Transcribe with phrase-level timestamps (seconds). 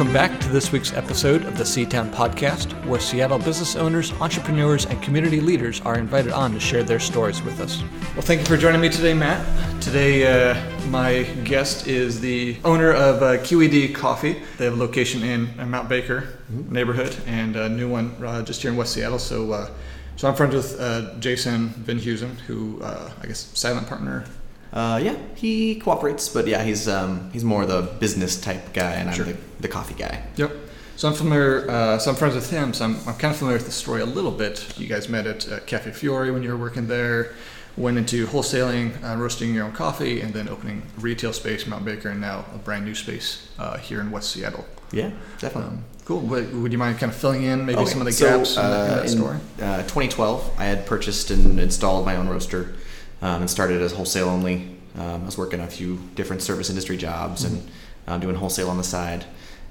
[0.00, 4.86] Welcome back to this week's episode of the Seatown Podcast, where Seattle business owners, entrepreneurs,
[4.86, 7.82] and community leaders are invited on to share their stories with us.
[8.14, 9.44] Well, thank you for joining me today, Matt.
[9.82, 14.40] Today, uh, my guest is the owner of uh, QED Coffee.
[14.56, 16.72] They have a location in uh, Mount Baker mm-hmm.
[16.72, 19.18] neighborhood and a new one uh, just here in West Seattle.
[19.18, 19.70] So, uh,
[20.16, 24.24] so I'm friends with uh, Jason Venhuizen, who I guess silent partner
[24.72, 29.14] uh, yeah, he cooperates, but yeah, he's um, he's more the business type guy, and
[29.14, 29.26] sure.
[29.26, 30.22] I'm the, the coffee guy.
[30.36, 30.52] Yep.
[30.96, 31.68] So I'm familiar.
[31.68, 32.72] Uh, so I'm friends with him.
[32.72, 34.78] So I'm, I'm kind of familiar with the story a little bit.
[34.78, 37.32] You guys met at uh, Cafe Fiore when you were working there.
[37.76, 42.10] Went into wholesaling, uh, roasting your own coffee, and then opening retail space, Mount Baker,
[42.10, 44.66] and now a brand new space uh, here in West Seattle.
[44.92, 45.76] Yeah, definitely.
[45.76, 46.20] Um, cool.
[46.20, 47.90] Would, would, you mind kind of filling in maybe okay.
[47.90, 49.36] some of the gaps so, in, that, in that uh, story?
[49.36, 52.74] In 2012, I had purchased and installed my own roaster
[53.22, 54.76] um, and started as wholesale only.
[54.98, 57.56] Um, I was working a few different service industry jobs mm-hmm.
[57.56, 57.70] and
[58.06, 59.24] uh, doing wholesale on the side,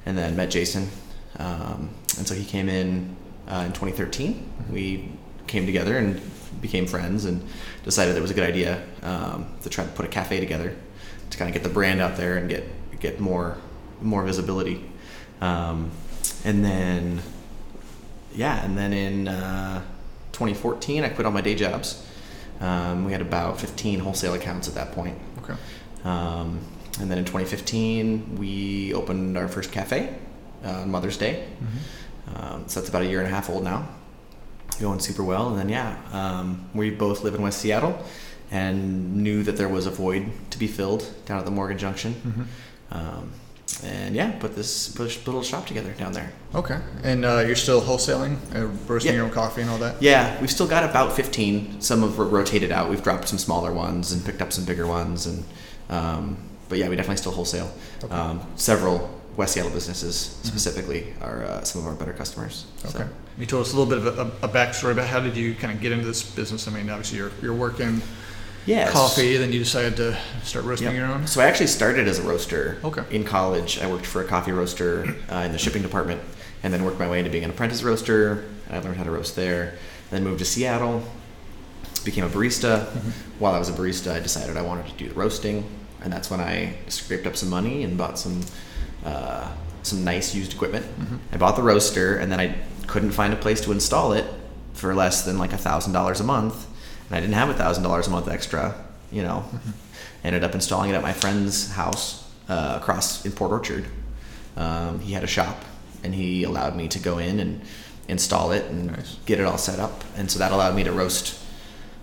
[0.05, 0.89] and then met Jason.
[1.37, 3.15] Um, and so he came in
[3.47, 4.33] uh, in 2013.
[4.33, 4.73] Mm-hmm.
[4.73, 5.11] We
[5.47, 6.21] came together and
[6.61, 7.43] became friends and
[7.83, 10.75] decided it was a good idea um, to try to put a cafe together
[11.29, 12.63] to kind of get the brand out there and get
[12.99, 13.57] get more
[14.01, 14.83] more visibility.
[15.41, 15.91] Um,
[16.43, 17.21] and then
[18.35, 19.81] yeah, and then in uh,
[20.33, 22.05] 2014, I quit all my day jobs
[22.59, 25.17] um, we had about 15 wholesale accounts at that point.
[25.43, 25.55] Okay.
[26.03, 26.59] Um,
[26.99, 30.15] and then in 2015, we opened our first cafe
[30.65, 31.47] uh, on Mother's Day.
[31.63, 32.35] Mm-hmm.
[32.35, 33.87] Um, so that's about a year and a half old now.
[34.79, 35.49] Going super well.
[35.49, 38.03] And then, yeah, um, we both live in West Seattle
[38.51, 42.13] and knew that there was a void to be filled down at the Morgan Junction.
[42.13, 42.95] Mm-hmm.
[43.83, 46.31] And yeah, put this put a little shop together down there.
[46.53, 49.17] Okay, and uh, you're still wholesaling, uh, roasting yeah.
[49.17, 50.01] your own coffee and all that.
[50.01, 51.81] Yeah, we've still got about 15.
[51.81, 52.89] Some have rotated out.
[52.89, 55.43] We've dropped some smaller ones and picked up some bigger ones, and
[55.89, 57.71] um, but yeah, we definitely still wholesale.
[58.03, 58.13] Okay.
[58.13, 60.47] Um, several West Seattle businesses mm-hmm.
[60.47, 61.23] specifically mm-hmm.
[61.23, 62.65] are uh, some of our better customers.
[62.85, 63.09] Okay, so.
[63.37, 65.73] you told us a little bit of a, a, backstory about how did you kind
[65.73, 66.67] of get into this business.
[66.67, 68.01] I mean, obviously you're you're working
[68.65, 68.91] yes.
[68.91, 70.95] coffee, then you decided to start roasting yep.
[70.95, 71.27] your own?
[71.27, 72.77] So I actually started as a roaster.
[72.83, 73.03] Okay.
[73.11, 76.21] In college, I worked for a coffee roaster uh, in the shipping department,
[76.63, 78.45] and then worked my way into being an apprentice roaster.
[78.69, 79.75] I learned how to roast there.
[80.11, 81.03] Then moved to Seattle,
[82.03, 82.85] became a barista.
[82.85, 83.09] Mm-hmm.
[83.39, 85.63] While I was a barista, I decided I wanted to do the roasting,
[86.01, 88.41] and that's when I scraped up some money and bought some
[89.05, 89.51] uh,
[89.83, 90.85] some nice used equipment.
[90.85, 91.17] Mm-hmm.
[91.31, 92.55] I bought the roaster, and then I
[92.87, 94.25] couldn't find a place to install it
[94.73, 96.68] for less than like a thousand dollars a month
[97.09, 98.75] and I didn't have a thousand dollars a month extra.
[99.11, 99.71] You know, mm-hmm.
[100.23, 103.85] ended up installing it at my friend's house uh, across in Port Orchard.
[104.55, 105.63] Um, he had a shop,
[106.03, 107.61] and he allowed me to go in and
[108.07, 109.17] install it and nice.
[109.25, 111.39] get it all set up, and so that allowed me to roast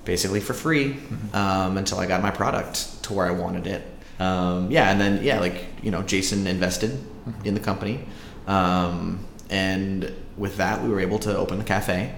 [0.05, 1.37] basically for free mm-hmm.
[1.37, 3.83] um, until I got my product to where I wanted it.
[4.19, 7.47] Um, yeah, and then yeah, like you know, Jason invested mm-hmm.
[7.47, 8.07] in the company,
[8.47, 12.15] um, and with that, we were able to open the cafe.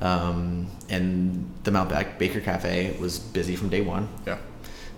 [0.00, 4.08] Um, and the Mount Baker Cafe was busy from day one.
[4.26, 4.38] Yeah.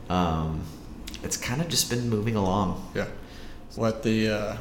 [0.09, 0.63] Um,
[1.23, 2.91] it's kind of just been moving along.
[2.95, 3.07] Yeah.
[3.77, 4.57] What at the uh,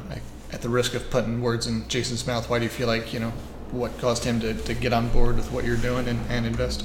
[0.52, 3.20] at the risk of putting words in Jason's mouth, why do you feel like you
[3.20, 3.32] know
[3.70, 6.84] what caused him to, to get on board with what you're doing and, and invest?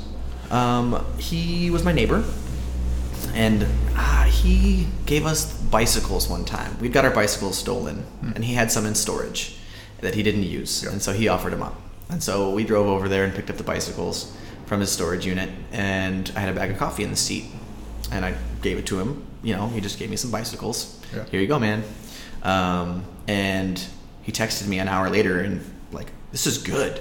[0.51, 2.23] Um, he was my neighbor,
[3.33, 6.77] and uh, he gave us bicycles one time.
[6.79, 8.31] We got our bicycles stolen, hmm.
[8.35, 9.57] and he had some in storage
[10.01, 10.91] that he didn't use, yeah.
[10.91, 11.79] and so he offered them up.
[12.09, 14.35] And so we drove over there and picked up the bicycles
[14.65, 17.45] from his storage unit, and I had a bag of coffee in the seat,
[18.11, 19.25] and I gave it to him.
[19.43, 20.99] You know, he just gave me some bicycles.
[21.15, 21.25] Yeah.
[21.25, 21.83] Here you go, man.
[22.41, 23.83] Um, and
[24.21, 26.99] he texted me an hour later and like, this is good.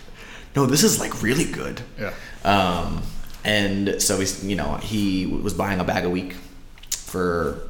[0.56, 1.80] no, this is like really good.
[1.98, 2.14] Yeah.
[2.44, 3.02] Um,
[3.44, 6.34] and so he's, you know, he was buying a bag a week
[6.90, 7.62] for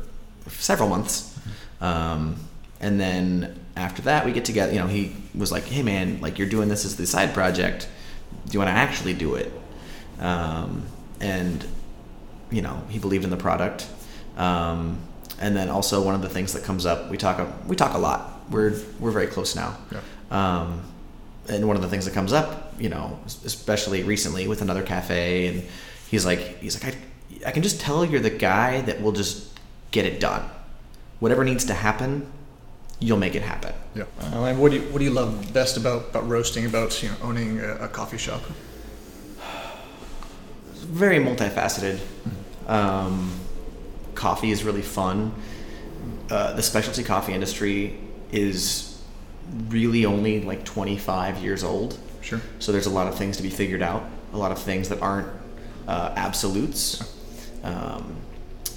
[0.48, 1.36] several months.
[1.38, 1.84] Mm-hmm.
[1.84, 2.36] Um,
[2.80, 4.72] and then after that, we get together.
[4.72, 7.88] You know, he was like, "Hey, man, like you're doing this as the side project.
[8.46, 9.52] Do you want to actually do it?"
[10.18, 10.86] Um,
[11.20, 11.64] and
[12.50, 13.88] you know, he believed in the product.
[14.36, 14.98] Um,
[15.40, 17.98] and then also one of the things that comes up, we talk we talk a
[17.98, 18.40] lot.
[18.50, 19.76] We're we're very close now.
[19.90, 20.00] Yeah.
[20.30, 20.82] Um,
[21.48, 25.48] and one of the things that comes up, you know, especially recently with another cafe,
[25.48, 25.64] and
[26.08, 29.58] he's like, he's like, I, I can just tell you're the guy that will just
[29.90, 30.48] get it done.
[31.18, 32.30] Whatever needs to happen,
[33.02, 33.74] you'll make it happen.
[33.94, 34.04] Yeah.
[34.20, 36.66] Uh, and what do you what do you love best about, about roasting?
[36.66, 38.42] About you know owning a, a coffee shop?
[40.92, 41.98] very multifaceted.
[42.66, 43.32] Um,
[44.14, 45.34] coffee is really fun.
[46.30, 47.98] Uh, the specialty coffee industry
[48.30, 49.02] is
[49.68, 51.98] really only like 25 years old.
[52.20, 52.40] Sure.
[52.58, 54.04] So there's a lot of things to be figured out.
[54.32, 55.28] A lot of things that aren't
[55.88, 57.02] uh, absolutes.
[57.64, 58.16] Um,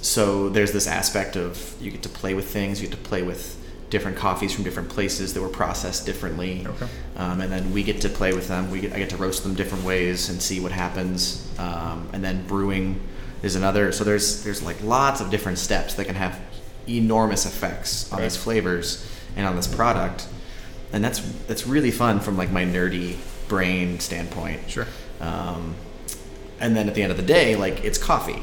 [0.01, 2.81] so there's this aspect of you get to play with things.
[2.81, 6.65] You get to play with different coffees from different places that were processed differently.
[6.65, 6.87] Okay.
[7.17, 8.71] Um, and then we get to play with them.
[8.71, 11.47] We get, I get to roast them different ways and see what happens.
[11.59, 12.99] Um, and then brewing
[13.43, 13.91] is another.
[13.91, 16.39] So there's there's like lots of different steps that can have
[16.87, 18.25] enormous effects on Right.
[18.25, 20.27] these flavors and on this product.
[20.91, 23.17] And that's that's really fun from like my nerdy
[23.47, 24.61] brain standpoint.
[24.69, 24.87] Sure.
[25.21, 25.75] Um,
[26.59, 28.41] and then at the end of the day, like it's coffee.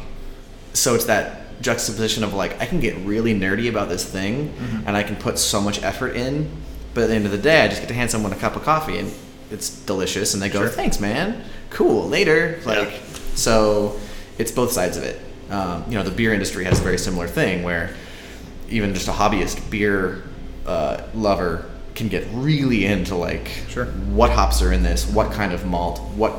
[0.73, 4.83] So it's that juxtaposition of like I can get really nerdy about this thing, Mhm.
[4.87, 6.49] and I can put so much effort in,
[6.95, 8.57] but at the end of the day, I just get to hand someone a cup
[8.57, 9.13] of coffee, and
[9.51, 10.69] it's delicious, and they go, Sure.
[10.69, 11.37] "Thanks, man.
[11.71, 12.09] Cool.
[12.09, 12.97] Later." Like Yeah.
[13.35, 13.97] so,
[14.39, 15.21] it's both sides of it.
[15.51, 17.91] Um, you know, the beer industry has a very similar thing where
[18.71, 20.23] even just a hobbyist beer
[20.67, 23.85] uh, lover can get really into like Sure.
[24.11, 26.33] what hops are in this, what kind of malt, what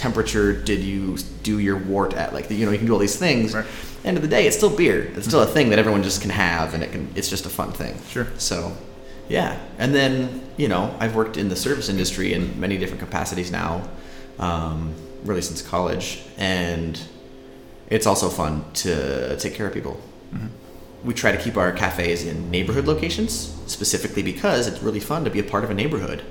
[0.00, 2.32] temperature did you do your wort at?
[2.32, 3.54] Like, you know, you can do all these things.
[3.54, 3.66] Right.
[4.04, 5.12] End of the day, it's still beer.
[5.16, 7.08] It's still a thing that everyone just can have, and it can.
[7.14, 7.94] It's just a fun thing.
[8.08, 8.26] Sure.
[8.38, 8.72] So,
[9.28, 9.58] yeah.
[9.78, 13.86] And then you know, I've worked in the service industry in many different capacities now,
[14.38, 14.94] um,
[15.24, 16.98] really since college, and
[17.88, 20.00] it's also fun to take care of people
[20.34, 20.48] Mhm.
[21.04, 23.32] we try to keep our cafes in neighborhood locations
[23.66, 26.22] specifically because it's really fun to be a part of a neighborhood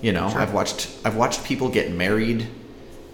[0.00, 0.40] you know Sure.
[0.40, 2.46] i've watched i've watched people get married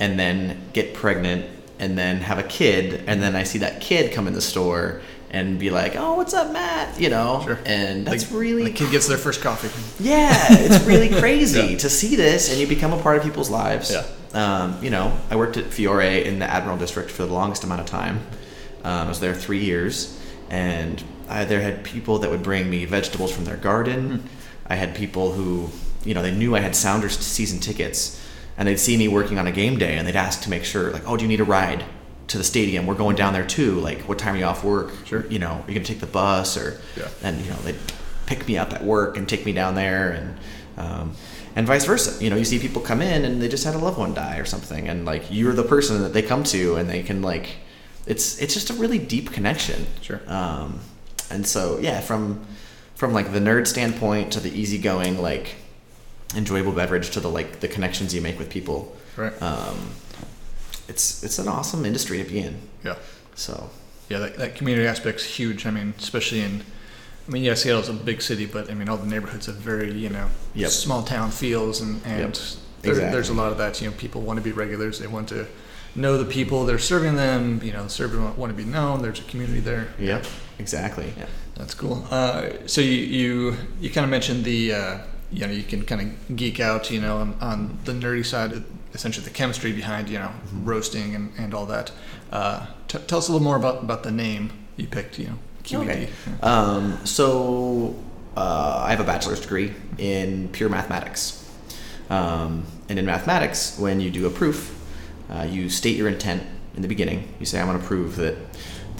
[0.00, 1.44] and then get pregnant
[1.78, 5.00] and then have a kid and then i see that kid come in the store
[5.30, 7.58] and be like oh what's up matt you know Sure.
[7.66, 9.68] and that's Like, really The kid gets their first coffee.
[10.02, 11.78] yeah, it's really crazy Yeah.
[11.78, 13.90] to see this, and you become a part of people's lives.
[13.92, 14.04] Yeah.
[14.34, 17.80] Um, you know, I worked at Fiore in the Admiral District for the longest amount
[17.80, 18.20] of time.
[18.84, 20.18] Um, I was there three years,
[20.50, 24.28] and I there had people that would bring me vegetables from their garden.
[24.66, 25.68] I had people who,
[26.04, 28.18] you know, they knew I had Sounders season tickets,
[28.58, 30.90] and they'd see me working on a game day, and they'd ask to make sure,
[30.90, 31.84] like, oh, do you need a ride
[32.26, 32.86] to the stadium?
[32.86, 33.80] We're going down there too.
[33.80, 34.92] Like, what time are you off work?
[35.06, 35.24] Sure.
[35.28, 36.78] You know, are you gonna take the bus or?
[36.98, 37.08] Yeah.
[37.22, 37.78] and you know they'd
[38.26, 40.36] pick me up at work and take me down there and
[40.76, 41.12] um,
[41.56, 43.78] and vice versa you know you see people come in and they just had a
[43.78, 46.90] loved one die or something and like you're the person that they come to and
[46.90, 47.56] they can like
[48.06, 50.20] it's it's just a really deep connection Sure.
[50.26, 50.78] um,
[51.30, 52.44] and so yeah from
[52.94, 55.54] from like the nerd standpoint to the easygoing like
[56.36, 59.32] enjoyable beverage to the like the connections you make with people Right.
[59.42, 59.78] um,
[60.88, 62.96] it's it's an awesome industry to be in yeah.
[63.34, 63.70] so
[64.08, 65.66] Yeah, that, that community aspect's huge.
[65.66, 66.62] I mean, especially in,
[67.26, 69.92] I mean, yeah, Seattle's a big city, but I mean, all the neighborhoods have very,
[69.92, 70.70] you know, Yep.
[70.70, 72.34] small town feels, and, and Yep.
[72.82, 73.12] there, Exactly.
[73.12, 73.80] there's a lot of that.
[73.82, 74.98] You know, people want to be regulars.
[74.98, 75.46] They want to
[75.94, 77.60] know the people they're serving them.
[77.62, 79.02] You know, the servers want- want to be known.
[79.02, 79.88] There's a community there.
[79.98, 80.24] yep
[80.58, 82.06] exactly yeah That's cool.
[82.10, 84.98] Uh, so you you, you kind of mentioned the uh,
[85.30, 88.62] you know you can kind of geek out you know on, on the nerdy side,
[88.94, 90.64] essentially the chemistry behind you know Mm-hmm.
[90.64, 91.92] roasting and, and all that.
[92.32, 95.18] Uh, t- tell us a little more about, about the name you picked.
[95.18, 95.82] You know, QED.
[95.82, 96.08] Okay.
[96.42, 97.94] Um, so
[98.36, 101.44] uh, I have a bachelor's degree in pure mathematics.
[102.10, 104.74] Um, and in mathematics, when you do a proof,
[105.30, 106.42] uh, you state your intent
[106.74, 107.28] in the beginning.
[107.38, 108.36] You say, I want to prove that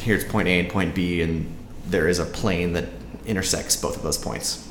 [0.01, 1.55] here's point A and point B, and
[1.87, 2.85] there is a plane that
[3.25, 4.71] intersects both of those points.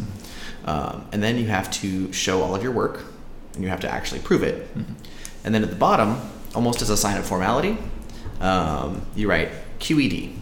[0.68, 3.06] Um, and then you have to show all of your work,
[3.54, 4.68] and you have to actually prove it.
[5.44, 6.22] And then at the bottom,
[6.54, 7.78] almost as a sign of formality,
[8.42, 9.50] um, you write
[9.80, 10.34] QED.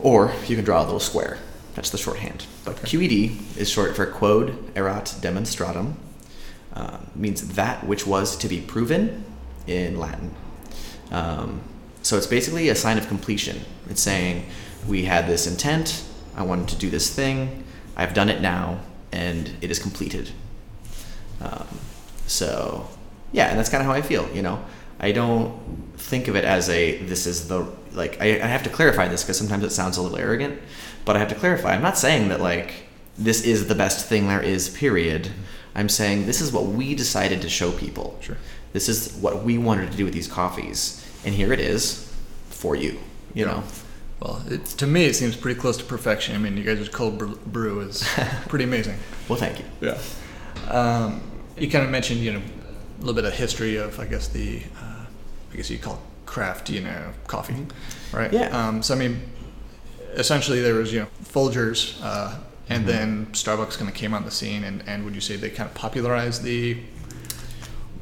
[0.00, 1.38] Or you can draw a little square.
[1.74, 2.46] That's the shorthand.
[2.64, 2.98] But Okay.
[2.98, 5.94] QED is short for Quod Erat Demonstratum.
[6.74, 9.24] Uh, means that which was to be proven
[9.66, 10.34] in Latin.
[11.12, 11.60] Um,
[12.02, 13.60] so it's basically a sign of completion.
[13.88, 14.46] It's saying,
[14.88, 16.04] we had this intent,
[16.36, 17.64] I wanted to do this thing,
[18.00, 18.80] I've done it now,
[19.12, 20.30] and it is completed.
[21.40, 21.66] Um,
[22.26, 22.88] so,
[23.30, 24.64] yeah, and that's kind of how I feel, you know.
[24.98, 25.52] I don't
[25.98, 29.22] think of it as a, this is the, like, I, I have to clarify this
[29.22, 30.60] because sometimes it sounds a little arrogant,
[31.04, 31.74] but I have to clarify.
[31.74, 32.86] I'm not saying that, like,
[33.18, 35.30] this is the best thing there is, period.
[35.74, 38.18] I'm saying this is what we decided to show people.
[38.22, 38.38] Sure.
[38.72, 42.10] This is what we wanted to do with these coffees, and here it is
[42.48, 42.98] for you.
[43.34, 43.62] You know,
[44.20, 46.34] Well, it, to me, it seems pretty close to perfection.
[46.34, 48.06] I mean, you guys' cold brew, brew is
[48.48, 48.98] pretty amazing.
[49.28, 49.64] well, thank you.
[49.80, 49.98] Yeah.
[50.70, 51.22] Um,
[51.56, 54.62] you kind of mentioned, you know, a little bit of history of, I guess, the,
[54.80, 55.04] uh,
[55.52, 57.66] I guess you call it craft, you know, coffee,
[58.12, 58.32] right?
[58.32, 58.48] Yeah.
[58.48, 59.22] Um, so, I mean,
[60.12, 62.36] essentially there was, you know, Folgers, uh,
[62.68, 65.50] and then Starbucks kind of came on the scene, and, and would you say they
[65.50, 66.78] kind of popularized the,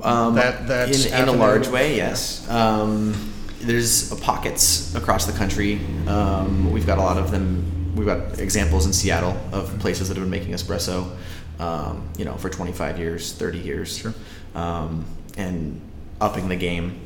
[0.02, 2.48] Um, That- that in, in a large way, yes.
[2.50, 3.14] Um,
[3.60, 5.80] there's pockets across the country.
[6.06, 7.92] Um, we've got a lot of them.
[7.96, 11.16] We've got examples in Seattle of places that have been making espresso,
[11.58, 14.14] um, you know, for 25 years, 30 years, Sure.
[14.54, 15.04] um,
[15.36, 15.80] and
[16.20, 17.00] upping the game.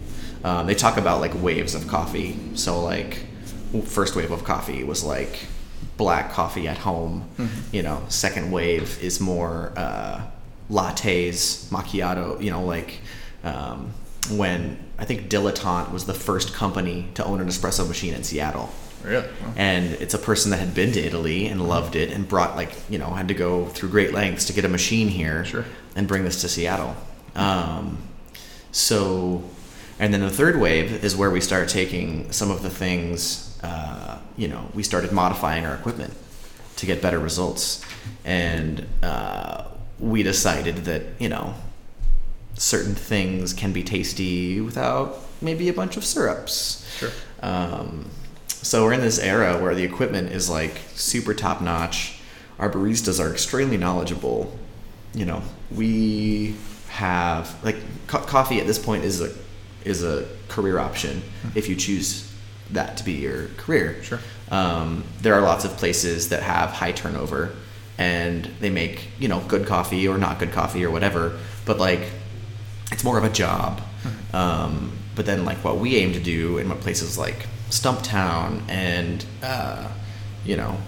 [0.45, 2.39] Um, they talk about like waves of coffee.
[2.55, 3.25] So like,
[3.87, 5.39] first wave of coffee was like
[5.97, 7.25] black coffee at home.
[7.39, 7.75] Mm-hmm.
[7.77, 10.21] You know, second wave is more uh,
[10.71, 12.43] lattes, macchiato.
[12.43, 13.01] You know, like
[13.45, 13.93] um,
[14.33, 18.71] when I think Dilettante was the first company to own an espresso machine in Seattle.
[19.03, 19.27] Really?
[19.57, 22.73] And it's a person that had been to Italy and loved it and brought like
[22.89, 25.65] you know had to go through great lengths to get a machine here Sure.
[25.97, 26.95] and bring this to Seattle.
[27.35, 27.99] Um,
[28.71, 29.43] so,
[29.99, 33.59] and then the third wave is where we start taking some of the things.
[33.63, 36.15] Uh, you know, we started modifying our equipment
[36.77, 37.85] to get better results,
[38.25, 39.65] and uh,
[39.99, 41.55] we decided that you know
[42.63, 46.89] certain things can be tasty without maybe a bunch of syrups.
[46.97, 47.11] Sure.
[47.43, 48.09] Um,
[48.47, 52.21] so we're in this era where the equipment is like super top notch.
[52.61, 54.57] Our baristas are extremely knowledgeable.
[55.13, 55.43] You know,
[55.75, 56.55] we
[56.91, 57.77] have like
[58.07, 59.33] co- coffee at this point is a
[59.85, 61.23] is a career option
[61.57, 62.33] if you choose
[62.71, 64.01] that to be your career.
[64.05, 64.21] Sure.
[64.53, 67.51] Um, there are lots of places that have high turnover
[67.99, 72.03] and they make you know good coffee or not good coffee or whatever, but like
[72.93, 73.81] it's more of a job.
[74.33, 79.25] Um, but then, like what we aim to do in what places like Stumptown and
[79.43, 79.89] uh,
[80.45, 80.79] you know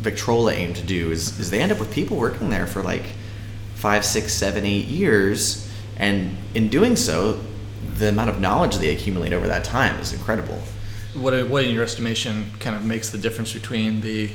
[0.00, 3.04] Victrola aim to do is, is they end up with people working there for like
[3.74, 7.40] five, six, seven, eight years, and in doing so,
[7.96, 10.60] the amount of knowledge they accumulate over that time is incredible.
[11.14, 14.30] What, what in your estimation kind of makes the difference between the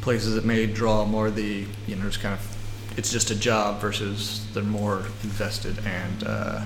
[0.00, 2.53] places that may draw more the you know just kind of
[2.96, 6.64] it's just a job versus they're more invested and uh,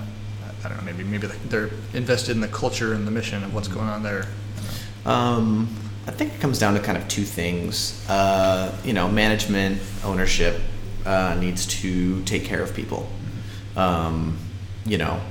[0.63, 3.67] I don't know maybe maybe they're invested in the culture and the mission of what's
[3.67, 4.25] going on there.
[5.05, 5.69] Um,
[6.07, 8.03] I think it comes down to kind of two things.
[8.09, 10.59] Uh, you know, management, ownership
[11.05, 13.07] uh, needs to take care of people.
[13.75, 14.37] Um,
[14.85, 15.21] you know,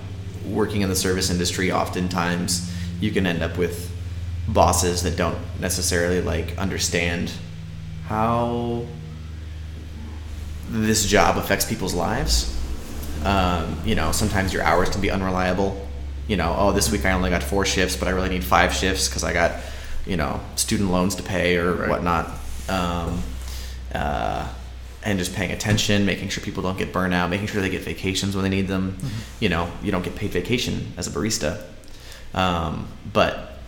[0.46, 3.90] working in the service industry, oftentimes you can end up with
[4.48, 7.30] bosses that don't necessarily like understand
[8.06, 8.86] how
[10.70, 12.54] this job affects people's lives.
[13.24, 15.86] Um, you know, sometimes your hours can be unreliable.
[16.28, 18.72] You know, oh, this week I only got four shifts, but I really need five
[18.74, 19.52] shifts because I got,
[20.06, 21.88] you know, student loans to pay or Right.
[21.88, 22.30] whatnot.
[22.68, 23.22] Um,
[23.94, 24.46] uh,
[25.02, 28.34] and just paying attention, making sure people don't get burnout, making sure they get vacations
[28.36, 28.98] when they need them.
[29.40, 31.62] You know, you don't get paid vacation as a barista.
[32.34, 33.58] Um, but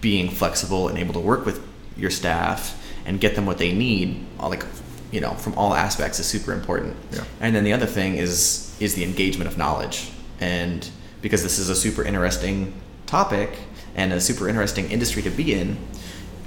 [0.00, 1.60] being flexible and able to work with
[1.96, 4.64] your staff and get them what they need, like
[5.10, 6.96] you know, from all aspects is super important.
[7.12, 7.24] Yeah.
[7.40, 10.10] And then the other thing is is the engagement of knowledge,
[10.40, 10.88] and
[11.22, 12.74] because this is a super interesting
[13.06, 13.58] topic
[13.96, 15.76] and a super interesting industry to be in,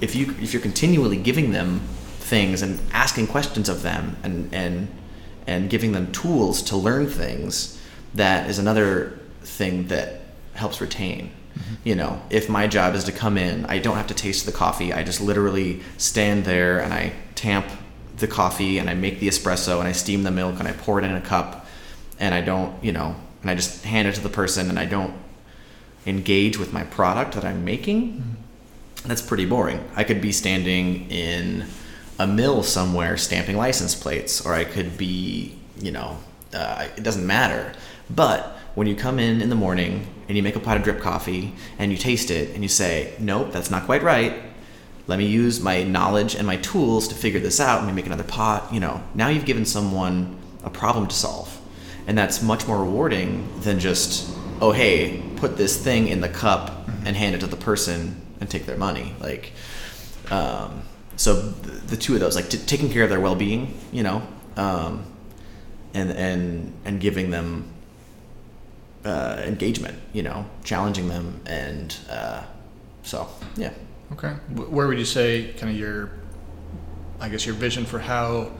[0.00, 1.80] if you if you're continually giving them
[2.18, 4.88] things and asking questions of them and and
[5.46, 7.80] and giving them tools to learn things,
[8.14, 10.20] that is another thing that
[10.54, 11.30] helps retain.
[11.58, 11.74] Mm-hmm.
[11.84, 14.52] You know, if my job is to come in, I don't have to taste the
[14.52, 14.92] coffee.
[14.92, 17.66] I just literally stand there and I tamp
[18.22, 20.98] the coffee and I make the espresso and I steam the milk and I pour
[20.98, 21.66] it in a cup
[22.18, 24.86] and I don't, you know, and I just hand it to the person and I
[24.86, 25.14] don't
[26.06, 28.36] engage with my product that I'm making.
[29.04, 29.86] That's pretty boring.
[29.96, 31.66] I could be standing in
[32.18, 36.18] a mill somewhere stamping license plates, or I could be, you know,
[36.54, 37.72] uh, it doesn't matter.
[38.08, 41.00] But when you come in in the morning and you make a pot of drip
[41.00, 44.34] coffee and you taste it and you say, nope, that's not quite right.
[45.06, 47.80] Let me use my knowledge and my tools to figure this out.
[47.80, 48.72] Let me make another pot.
[48.72, 51.60] You know, now you've given someone a problem to solve.
[52.06, 54.28] And that's much more rewarding than just,
[54.60, 58.48] oh, hey, put this thing in the cup and hand it to the person and
[58.50, 59.14] take their money.
[59.20, 59.52] Like,
[60.30, 60.82] um,
[61.16, 64.22] so the, the two of those, like t- taking care of their well-being, you know,
[64.56, 65.04] um,
[65.94, 67.68] and and and giving them
[69.04, 72.42] uh, engagement, you know, challenging them, and uh,
[73.02, 73.72] so yeah.
[74.12, 74.30] Okay.
[74.54, 76.10] Where would you say kind of your,
[77.20, 78.50] I guess your vision for how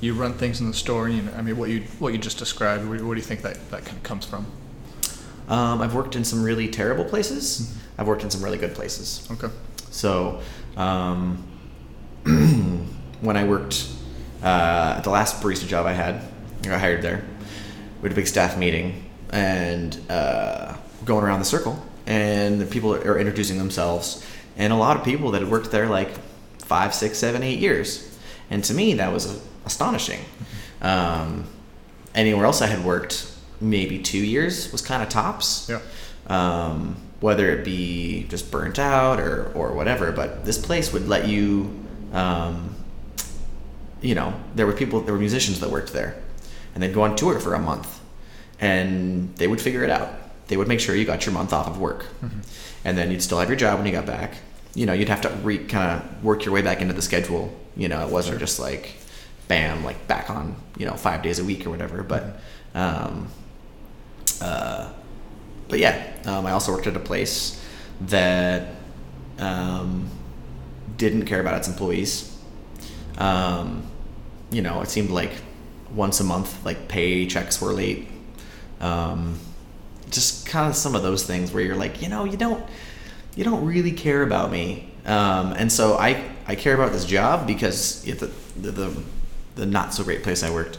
[0.00, 1.08] you run things in the store?
[1.08, 2.88] You know, I mean, what you what you just described.
[2.88, 4.46] Where, where do you think that that kind of comes from?
[5.48, 7.76] Um, I've worked in some really terrible places.
[7.98, 9.26] I've worked in some really good places.
[9.30, 9.48] Okay.
[9.90, 10.40] So,
[10.76, 11.46] um,
[13.20, 13.88] when I worked
[14.42, 16.16] uh, at the last barista job I had,
[16.64, 17.24] I got hired there.
[18.00, 22.94] We had a big staff meeting and uh, going around the circle, and the people
[22.94, 26.10] are introducing themselves, and a lot of people that had worked there like
[26.64, 28.18] five, six, seven, eight years,
[28.50, 30.20] and to me that was astonishing.
[30.82, 31.44] Um,
[32.14, 35.80] anywhere else I had worked, maybe two years was kind of tops Yeah.
[36.28, 40.12] um, whether it be just burnt out or, or whatever.
[40.12, 41.70] But this place would let you,
[42.12, 42.74] um,
[44.02, 46.14] you know, there were people, there were musicians that worked there,
[46.74, 48.00] and they'd go on tour for a month,
[48.60, 50.10] and they would figure it out.
[50.48, 52.06] They would make sure you got your month off of work,
[52.84, 54.34] and then you'd still have your job when you got back,
[54.74, 57.52] you know, you'd have to re kind of work your way back into the schedule.
[57.76, 58.40] You know, it wasn't Sure.
[58.40, 58.94] just like,
[59.48, 62.02] bam, like back on, you know, five days a week or whatever.
[62.02, 62.40] But,
[62.74, 63.28] um,
[64.40, 64.90] uh,
[65.68, 67.60] but yeah, um, I also worked at a place
[68.02, 68.68] that
[69.38, 70.08] um,
[70.96, 72.38] didn't care about its employees.
[73.18, 73.82] Um,
[74.50, 75.32] you know, it seemed like
[75.94, 78.08] once a month, like paychecks were late.
[78.80, 79.38] Um,
[80.10, 82.64] just kind of some of those things where you're like, you know, you don't,
[83.34, 84.88] you don't really care about me.
[85.04, 89.02] Um, and so I, I care about this job because the, the, the,
[89.56, 90.78] the not so great place I worked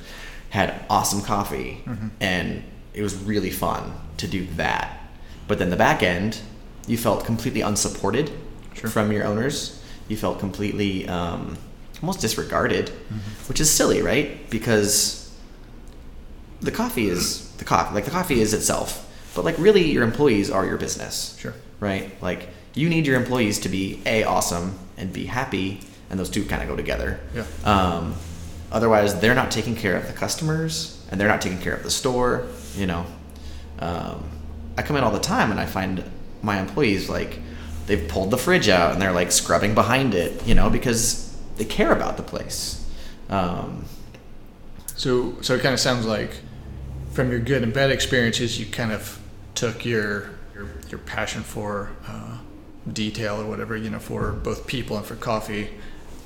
[0.49, 2.09] had awesome coffee Mhm.
[2.21, 4.97] and it was really fun to do that.
[5.47, 6.39] But then the back end,
[6.87, 8.31] you felt completely unsupported
[8.73, 8.89] Sure.
[8.89, 9.81] from your owners.
[10.07, 11.57] You felt completely um,
[12.01, 13.49] almost disregarded, Mhm.
[13.49, 14.49] which is silly, right?
[14.49, 15.31] Because
[16.61, 19.06] the coffee is the coffee, like the coffee is itself.
[19.37, 21.53] But like really, your employees are your business, Sure.
[21.79, 22.11] right?
[22.21, 25.79] Like you need your employees to be a awesome and be happy,
[26.09, 27.19] and those two kind of go together.
[27.35, 27.45] Yeah.
[27.63, 28.15] Um,
[28.71, 31.91] otherwise, they're not taking care of the customers, and they're not taking care of the
[31.91, 32.47] store.
[32.75, 33.05] You know,
[33.79, 34.23] um,
[34.77, 36.03] I come in all the time, and I find
[36.41, 37.39] my employees like
[37.85, 40.45] they've pulled the fridge out and they're like scrubbing behind it.
[40.47, 42.83] You know, because they care about the place.
[43.29, 43.85] Um,
[44.95, 46.31] So, so it kind of sounds like,
[47.13, 49.19] from your good and bad experiences, you kind of
[49.57, 52.37] took your your, your passion for uh,
[52.93, 55.69] detail or whatever, you know, for both people and for coffee,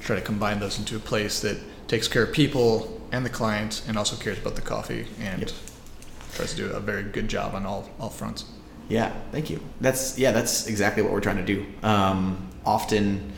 [0.01, 1.57] try to combine those into a place that
[1.87, 5.49] takes care of people and the clients, and also cares about the coffee and Yep.
[6.33, 8.45] tries to do a very good job on all all fronts.
[8.89, 9.59] Yeah, thank you.
[9.79, 11.65] That's yeah, that's exactly what we're trying to do.
[11.83, 13.31] Um, often,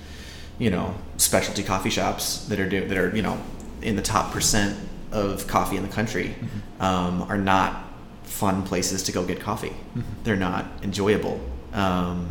[0.57, 3.37] you know, specialty coffee shops that are do, that are you know
[3.81, 4.75] in the top percent
[5.11, 6.35] of coffee in the country
[6.79, 7.82] um, are not
[8.23, 9.73] fun places to go get coffee.
[10.23, 11.39] They're not enjoyable,
[11.73, 12.29] um,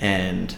[0.00, 0.54] and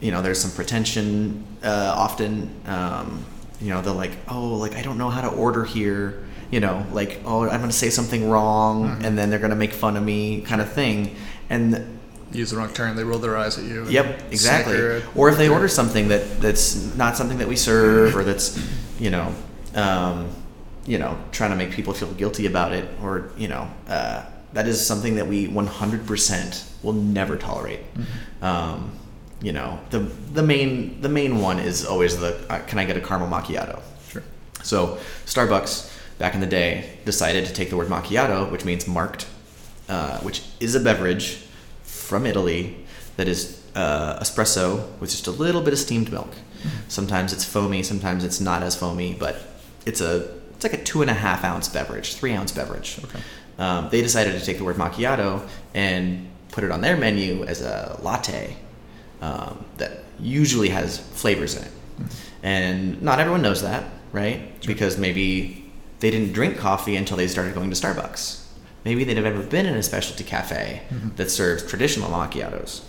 [0.00, 2.50] you know there's some pretension uh, often.
[2.66, 3.24] Um,
[3.60, 6.22] you know they're like, oh, like I don't know how to order here.
[6.50, 9.04] You know, like oh, I'm going to say something wrong, Mhm.
[9.04, 11.16] and then they're going to make fun of me, kind of thing.
[11.50, 11.98] And
[12.32, 13.86] Use the wrong term, they roll their eyes at you.
[13.88, 14.76] Yep, exactly.
[15.14, 18.58] Or if they order something that that's not something that we serve, or that's,
[18.98, 19.32] you know,
[19.76, 20.28] um,
[20.86, 24.66] you know, trying to make people feel guilty about it, or you know, uh, that
[24.68, 27.80] is something that we 100% will never tolerate.
[27.94, 28.42] Mhm.
[28.42, 28.90] Um,
[29.42, 30.00] you know, the
[30.32, 33.80] the main the main one is always the uh, can I get a caramel macchiato?
[34.10, 34.22] Sure.
[34.62, 39.26] So Starbucks back in the day decided to take the word macchiato, which means marked,
[39.88, 41.38] uh, which is a beverage
[41.82, 42.76] from Italy
[43.16, 46.32] that is uh, espresso with just a little bit of steamed milk.
[46.88, 49.36] Sometimes it's foamy, sometimes it's not as foamy, but
[49.84, 50.26] it's a
[50.64, 52.98] it's like a two and a half ounce beverage, three ounce beverage.
[53.04, 53.20] Okay.
[53.58, 57.60] Um, they decided to take the word macchiato and put it on their menu as
[57.62, 58.56] a latte
[59.20, 61.70] um, that usually has flavors in it.
[62.42, 64.38] And not everyone knows that, right?
[64.60, 64.74] Sure.
[64.74, 68.42] Because maybe they didn't drink coffee until they started going to Starbucks.
[68.84, 71.16] Maybe they'd have never been in a specialty cafe Mhm.
[71.16, 72.80] that serves traditional macchiatos.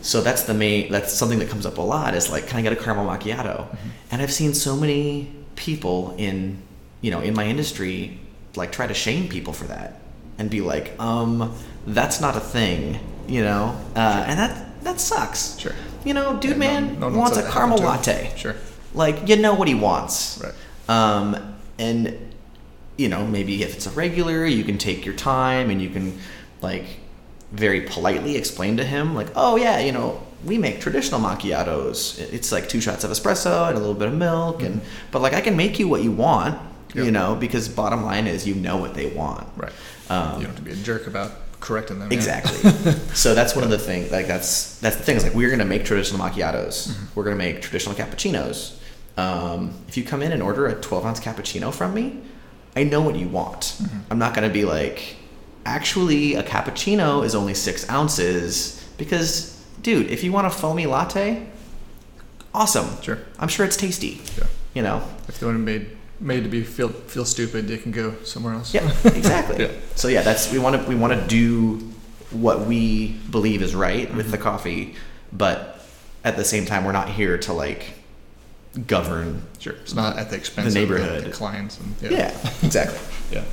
[0.00, 0.90] So that's the main.
[0.92, 2.14] That's something that comes up a lot.
[2.14, 3.66] Is like, can I get a caramel macchiato?
[4.10, 6.62] And I've seen so many people in,
[7.00, 8.18] you know, in my industry,
[8.56, 10.00] like try to shame people for that,
[10.38, 11.54] and be like, um,
[11.86, 15.58] that's not a thing, you know, uh, and that that sucks.
[15.58, 15.74] Sure.
[16.04, 18.32] You know, dude, Yeah, man no one wants a caramel latte.
[18.36, 18.54] Sure.
[18.94, 20.42] Like, you know what he wants.
[20.42, 20.54] Right.
[20.88, 22.18] Um, and
[22.96, 26.18] you know, maybe if it's a regular, you can take your time and you can
[26.60, 26.84] like
[27.52, 32.18] very politely explain to him, like, oh yeah, you know, we make traditional macchiatos.
[32.32, 34.80] It's like two shots of espresso and a little bit of milk, and
[35.10, 36.60] but like I can make you what you want,
[36.94, 37.04] Yep.
[37.04, 39.46] you know, because bottom line is you know what they want.
[39.56, 39.72] Right.
[40.08, 42.10] Um, you don't have to be a jerk about correcting them.
[42.12, 42.70] Exactly.
[43.14, 44.10] so that's one of the things.
[44.10, 45.16] Like that's that's the thing.
[45.16, 46.88] Is like we're gonna make traditional macchiatos.
[46.88, 46.94] Mhm.
[47.14, 48.76] We're gonna make traditional cappuccinos.
[49.16, 52.20] Um, if you come in and order a 12 ounce cappuccino from me,
[52.76, 53.74] I know what you want.
[53.82, 54.02] Mhm.
[54.10, 55.16] I'm not gonna be like,
[55.66, 61.46] actually, a cappuccino is only six ounces because, dude, if you want a foamy latte,
[62.54, 62.88] awesome.
[63.02, 63.18] Sure.
[63.38, 64.22] I'm sure it's tasty.
[64.38, 64.44] Yeah.
[64.74, 65.02] You know.
[65.28, 68.54] If they to be made made to be feel feel stupid, they can go somewhere
[68.54, 68.74] else.
[68.74, 69.64] Yeah, exactly.
[69.64, 69.70] Yeah.
[69.94, 71.76] So yeah, that's we want to we want to do
[72.30, 74.30] what we believe is right with Mhm.
[74.32, 74.94] the coffee,
[75.32, 75.80] but
[76.24, 77.94] at the same time, we're not here to like
[78.86, 79.42] govern.
[79.58, 79.72] Sure.
[79.74, 81.24] It's not at the expense The of neighborhood.
[81.24, 81.78] the, clients.
[81.80, 82.98] And, Yeah, exactly.
[83.32, 83.44] Yeah.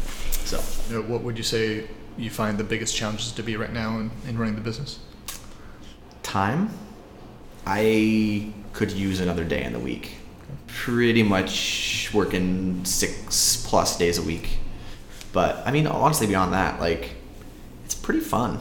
[0.44, 1.86] So You know, what would you say
[2.18, 5.00] you find the biggest challenges to be right now in, in running the business?
[6.24, 6.70] time,
[7.66, 10.18] I could use another day in the week.
[10.76, 14.60] Pretty much working six plus days a week.
[15.34, 17.12] But I mean, honestly, beyond that, like,
[17.86, 18.60] it's pretty fun.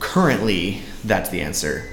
[0.00, 1.84] Currently, that's the answer.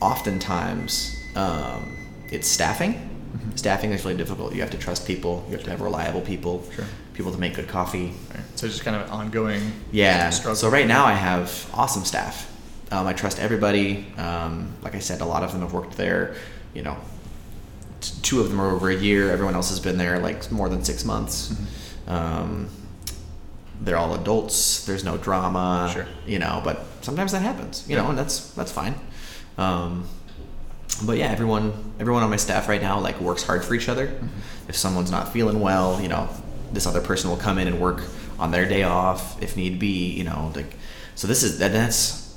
[0.00, 1.96] oftentimes um,
[2.30, 3.10] it's staffing.
[3.56, 4.54] Staffing is really difficult.
[4.54, 5.44] You have to trust people.
[5.48, 6.64] You have to have reliable people.
[6.74, 6.84] Sure.
[7.14, 8.12] People to make good coffee.
[8.30, 8.42] Right.
[8.56, 10.30] So just kind of ongoing Yeah.
[10.30, 10.56] struggle.
[10.56, 12.50] So right now I have awesome staff.
[12.90, 14.06] Um, I trust everybody.
[14.18, 16.34] Um, like I said, a lot of them have worked there.
[16.74, 16.96] You know,
[18.34, 19.30] two of them are over a year.
[19.30, 21.48] Everyone else has been there like more than six months.
[21.48, 22.10] Mm-hmm.
[22.10, 22.68] Um,
[23.80, 24.84] they're all adults.
[24.86, 25.90] There's no drama.
[25.92, 26.06] Sure.
[26.26, 27.88] You know, but sometimes that happens.
[27.88, 28.94] You know, and that's that's fine.
[29.58, 30.08] Um,
[31.04, 34.08] but yeah, everyone everyone on my staff right now like works hard for each other.
[34.08, 34.68] Mm-hmm.
[34.68, 36.28] If someone's not feeling well, you know,
[36.72, 38.02] this other person will come in and work
[38.38, 40.10] on their day off if need be.
[40.10, 40.74] You know, like
[41.14, 42.36] so this is that that's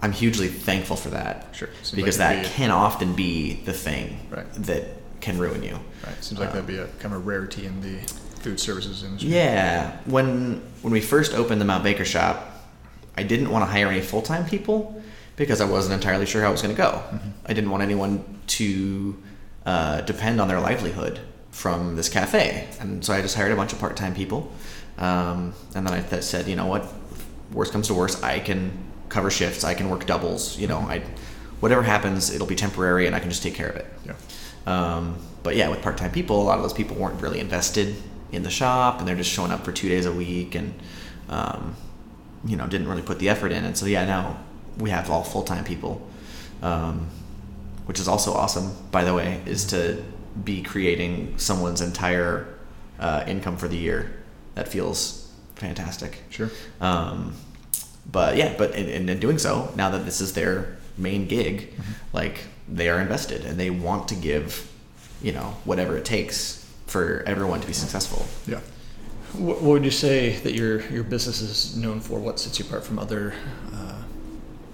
[0.00, 1.48] I'm hugely thankful for that.
[1.52, 1.68] Sure.
[1.82, 4.52] Seems Because like that be- can often be the thing Right.
[4.54, 4.84] that
[5.20, 5.78] can ruin you.
[6.06, 6.22] Right.
[6.24, 7.98] Seems like Um, that'd be a kind of a rarity in the
[8.40, 9.30] food services industry.
[9.30, 12.66] Yeah, when when we first opened the Mount Baker shop,
[13.16, 15.02] I didn't want to hire any full time people
[15.36, 17.02] because I wasn't entirely sure how it was going to go.
[17.46, 18.24] I didn't want anyone
[18.58, 19.16] to
[19.66, 23.72] uh, depend on their livelihood from this cafe, and so I just hired a bunch
[23.72, 24.52] of part time people.
[24.98, 26.86] Um, and then I th- said, you know what,
[27.52, 28.72] worst comes to worst, I can
[29.08, 30.58] cover shifts, I can work doubles.
[30.58, 31.02] You know, I
[31.60, 33.86] whatever happens, it'll be temporary, and I can just take care of it.
[34.06, 34.12] Yeah.
[34.66, 37.96] Um, but yeah, with part-time people, a lot of those people weren't really invested
[38.32, 40.74] in the shop, and they're just showing up for two days a week, and
[41.28, 41.76] um,
[42.44, 43.64] you know, didn't really put the effort in.
[43.64, 44.38] And so yeah, now
[44.78, 46.06] we have all full-time people,
[46.62, 47.08] um,
[47.86, 48.76] which is also awesome.
[48.90, 50.02] By the way, is to
[50.44, 52.46] be creating someone's entire
[53.00, 54.12] uh, income for the year.
[54.54, 56.22] That feels fantastic.
[56.30, 56.50] Sure.
[56.80, 57.34] Um,
[58.10, 61.72] but yeah, but in, in doing so, now that this is their main gig,
[62.12, 64.70] like they are invested and they want to give,
[65.22, 68.26] you know, whatever it takes for everyone to be successful.
[68.46, 68.60] Yeah.
[69.34, 72.18] What, what would you say that your your business is known for?
[72.18, 73.34] What sets you apart from other
[73.72, 74.02] uh,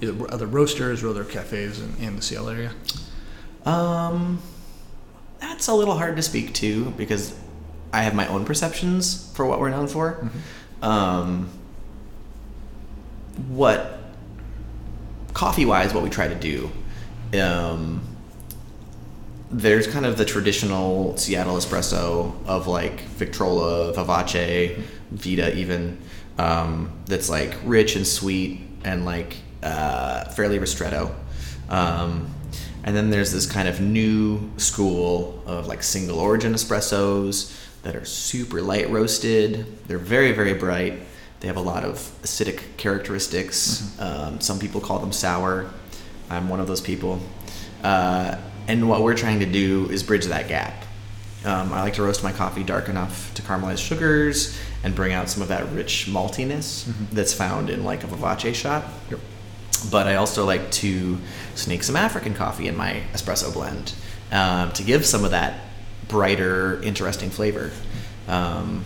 [0.01, 2.73] either other roasters or other cafes in, in the Seattle area?
[3.65, 4.41] Um,
[5.41, 7.35] that's a little hard to speak to because
[7.93, 10.31] I have my own perceptions for what we're known for.
[10.83, 11.49] Um,
[13.49, 13.99] what
[15.33, 16.71] coffee wise, what we try to do,
[17.41, 18.03] um,
[19.51, 25.99] there's kind of the traditional Seattle espresso of like Victrola, Vivace, Vita, even
[26.39, 31.15] um, that's like rich and sweet and like uh, fairly ristretto.
[31.69, 32.33] Um,
[32.83, 38.05] and then there's this kind of new school of like single origin espressos that are
[38.05, 39.67] super light roasted.
[39.87, 41.01] They're very, very bright.
[41.41, 43.99] They have a lot of acidic characteristics.
[44.01, 45.71] Um, some people call them sour.
[46.35, 47.21] I'm one of those people.
[47.83, 50.85] Uh, and what we're trying to do is bridge that gap.
[51.45, 55.29] Um, I like to roast my coffee dark enough to caramelize sugars and bring out
[55.29, 58.85] some of that rich maltiness that's found in like a Vivace shot.
[59.11, 59.21] Yep.
[59.91, 61.19] But I also like to
[61.55, 63.95] sneak some African coffee in my espresso blend
[64.33, 65.61] um, to give some of that
[66.09, 67.71] brighter, interesting flavor.
[68.27, 68.85] Um,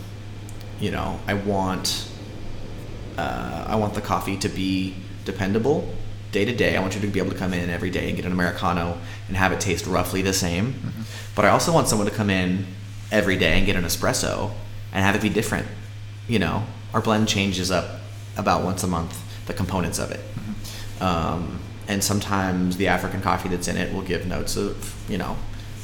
[0.81, 2.09] you know, I want
[3.17, 5.89] uh, I want the coffee to be dependable
[6.33, 6.77] day to day.
[6.77, 8.99] I want you to be able to come in every day and get an americano
[9.29, 10.75] and have it taste roughly the same.
[11.35, 12.67] But I also want someone to come in
[13.11, 14.53] every day and get an espresso
[14.93, 15.67] and have it be different.
[16.29, 18.01] You know, our blend changes up
[18.37, 20.21] about once a month, the components of it.
[21.01, 25.37] Um, and sometimes the African coffee that's in it will give notes of, you know,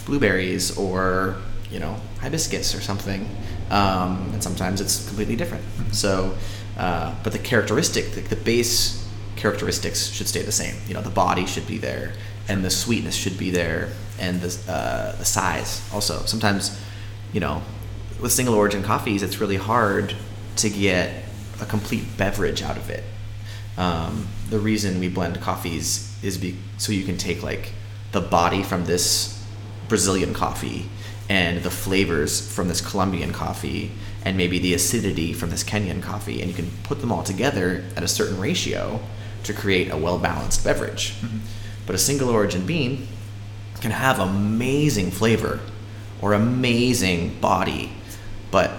[0.04, 1.37] blueberries or,
[1.70, 3.28] you know, hibiscus or something.
[3.70, 5.64] Um, and sometimes it's completely different.
[5.92, 6.37] So,
[6.76, 9.03] uh, but the characteristic, the, the base
[9.37, 10.77] characteristics should stay the same.
[10.87, 12.12] You know, the body should be there,
[12.49, 16.25] and the sweetness should be there, and the uh, the size also.
[16.27, 16.81] Sometimes,
[17.33, 17.62] you know,
[18.20, 20.14] with single origin coffees, it's really hard
[20.57, 21.25] to get
[21.61, 23.05] a complete beverage out of it.
[23.77, 27.73] Um, the reason we blend coffees is be, so you can take like
[28.12, 29.44] the body from this
[29.88, 30.88] Brazilian coffee
[31.29, 33.90] and the flavors from this Colombian coffee
[34.25, 37.85] and maybe the acidity from this Kenyan coffee, and you can put them all together
[37.97, 39.01] at a certain ratio
[39.44, 41.14] to create a well balanced beverage.
[41.87, 43.07] But a single origin bean
[43.80, 45.61] can have amazing flavor
[46.20, 47.92] or amazing body,
[48.50, 48.70] but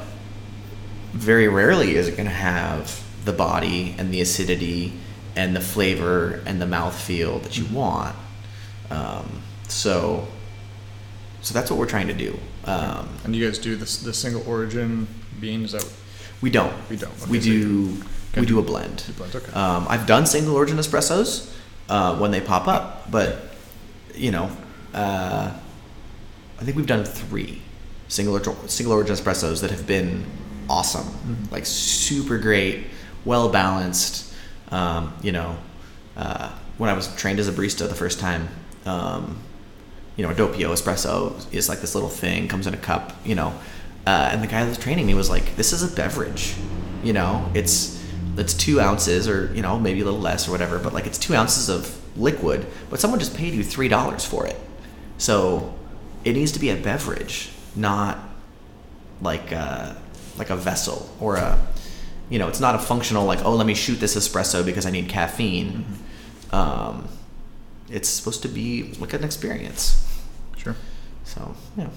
[1.13, 4.93] very rarely is it going to have the body and the acidity
[5.35, 8.15] and the flavor and the mouthfeel that you want.
[8.89, 10.27] Um, so,
[11.41, 12.37] so that's what we're trying to do.
[12.65, 15.07] Um, And you guys do this the single origin
[15.39, 15.63] bean?
[15.65, 15.87] Is that
[16.41, 16.73] we don't.
[16.89, 17.27] We don't.
[17.27, 18.03] We so you
[18.35, 18.41] do.
[18.41, 19.03] We do a blend.
[19.07, 19.35] you blend?
[19.35, 19.51] Okay.
[19.53, 21.51] Um, I've done single origin espressos
[21.89, 23.55] uh, when they pop up, but
[24.13, 24.49] you know,
[24.93, 25.51] uh,
[26.59, 27.61] I think we've done three
[28.07, 30.25] single origin, single origin espressos that have been
[30.69, 31.05] awesome,
[31.51, 32.85] like super great,
[33.25, 34.33] well balanced.
[34.69, 35.57] Um, you know,
[36.17, 38.47] uh, when I was trained as a barista the first time,
[38.85, 39.39] Um,
[40.15, 43.35] you know, a doppio espresso is like this little thing, comes in a cup, you
[43.35, 43.51] know.
[44.05, 46.53] Uh, and the guy that was training me was like, "This is a beverage,
[47.03, 47.49] you know.
[47.53, 47.97] It's
[48.37, 50.79] it's two ounces, or you know, maybe a little less, or whatever.
[50.79, 54.45] But like, it's two ounces of liquid, but someone just paid you three dollars for
[54.45, 54.59] it.
[55.17, 55.73] So
[56.23, 58.17] it needs to be a beverage, not
[59.21, 59.95] like a,
[60.37, 61.59] like a vessel or a,
[62.29, 64.91] you know, it's not a functional like, oh, let me shoot this espresso because I
[64.91, 65.85] need caffeine.
[66.51, 66.55] Mm-hmm.
[66.55, 67.07] Um,
[67.89, 70.01] it's supposed to be like an experience.
[70.57, 70.75] Sure.
[71.23, 71.89] So yeah.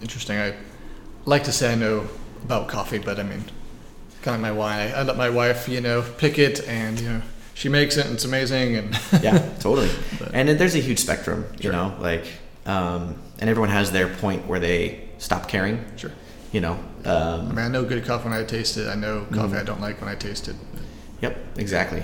[0.00, 0.38] Interesting.
[0.38, 0.54] I
[1.24, 2.06] like to say I know
[2.44, 3.44] about coffee, but I mean,
[4.28, 4.78] kind of my wine.
[4.80, 7.22] I, I let my wife, you know, pick it, and you know,
[7.54, 8.76] she makes it, and it's amazing.
[8.76, 9.90] And yeah, totally.
[10.18, 11.72] But- and there's a huge spectrum, you Sure.
[11.72, 12.26] know, like,
[12.66, 16.12] um, and everyone has their point where they stop caring, sure.
[16.52, 16.76] you know.
[17.04, 18.86] I Um, mean, I know good coffee when I taste it.
[18.88, 19.60] I know coffee Mhm.
[19.60, 20.56] I don't like when I taste it.
[21.22, 22.02] Yep, exactly.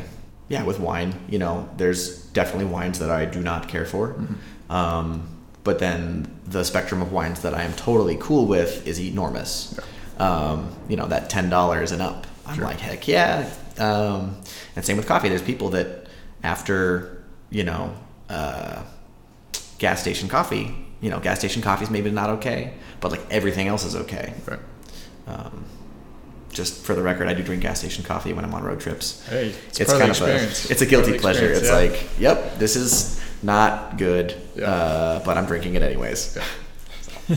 [0.49, 2.01] Yeah, with wine, you know, there's
[2.33, 4.05] definitely wines that I do not care for.
[4.15, 4.73] Mm-hmm.
[4.79, 5.29] Um,
[5.65, 9.79] but then the spectrum of wines that I am totally cool with is enormous.
[10.19, 12.27] Um, you know, that $10 and up.
[12.47, 12.65] I'm Sure.
[12.65, 13.51] like, heck yeah.
[13.79, 14.37] Um,
[14.77, 15.29] and same with coffee.
[15.29, 16.07] There's people that
[16.43, 17.95] after, you know,
[18.29, 18.83] uh,
[19.79, 23.67] gas station coffee, you know, gas station coffee is maybe not okay, but like everything
[23.67, 24.35] else is okay.
[24.47, 24.59] Right.
[25.27, 25.65] Um,
[26.53, 29.27] just for the record, I do drink gas station coffee when I'm on road trips
[29.27, 31.47] Hey, it's, it's kind of of a it's a guilty pleasure.
[31.51, 34.71] It's experience, like, yep, this is not good, Yeah.
[34.71, 36.37] uh, but I'm drinking it anyways.
[37.29, 37.37] yeah.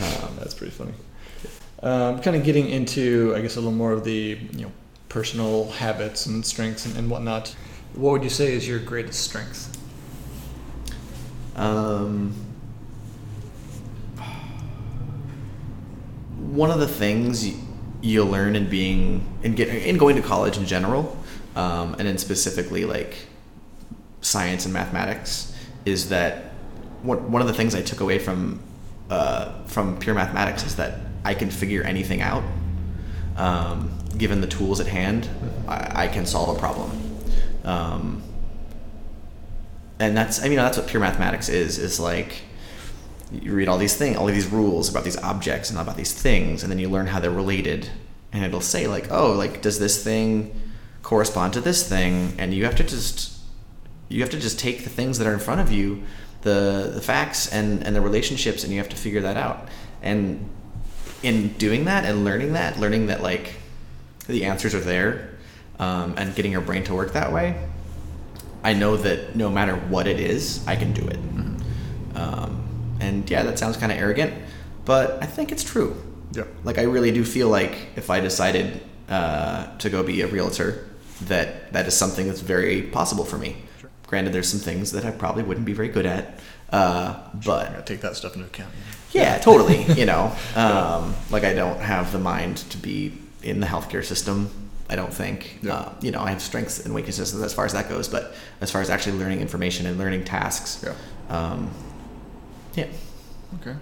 [0.00, 0.92] Um, That's pretty funny.
[1.82, 4.72] Um, kind of getting into, I guess, a little more of the you know
[5.08, 7.54] personal habits and strengths and, and whatnot.
[7.94, 9.74] What would you say is your greatest strength?
[11.58, 12.32] um,
[16.36, 17.54] one of the things y-
[18.00, 21.16] you'll learn in being in getting in going to college in general,
[21.56, 23.26] um, and then specifically like
[24.20, 25.52] science and mathematics,
[25.84, 26.52] is that
[27.02, 28.60] one one of the things I took away from
[29.10, 32.42] uh, from pure mathematics is that I can figure anything out.
[33.36, 35.28] Um, given the tools at hand,
[35.68, 36.90] I, I can solve a problem.
[37.64, 38.22] Um,
[40.00, 42.42] and that's I mean that's what pure mathematics is is like
[43.30, 46.62] you read all these things all these rules about these objects and about these things
[46.62, 47.90] and then you learn how they're related
[48.32, 50.54] and it'll say like oh like does this thing
[51.02, 53.38] correspond to this thing and you have to just
[54.08, 56.02] you have to just take the things that are in front of you
[56.42, 59.68] the the facts and and the relationships and you have to figure that out
[60.00, 60.48] and
[61.22, 63.54] in doing that and learning that learning that like
[64.26, 65.34] the answers are there
[65.78, 67.56] um, and getting your brain to work that way
[68.62, 71.18] I know that no matter what it is, I can do it.
[72.14, 74.34] Um, and yeah, that sounds kind of arrogant,
[74.84, 75.96] but I think it's true.
[76.32, 76.44] Yeah.
[76.64, 80.86] Like I really do feel like if I decided uh, to go be a realtor,
[81.22, 83.56] that that is something that's very possible for me.
[83.80, 83.90] Sure.
[84.06, 87.80] Granted, there's some things that I probably wouldn't be very good at, uh, but I
[87.82, 88.72] take that stuff into account.
[89.12, 89.82] Yeah, totally.
[89.94, 94.50] You know, um, like I don't have the mind to be in the healthcare system.
[94.90, 95.58] I don't think.
[95.62, 95.74] Yeah.
[95.74, 98.70] Uh, you know, I have strengths and weaknesses as far as that goes, but as
[98.70, 100.94] far as actually learning information and learning tasks, Yeah.
[101.36, 101.70] um,
[102.74, 102.86] yeah,
[103.60, 103.76] Okay.